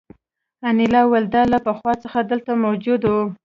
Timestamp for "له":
1.53-1.59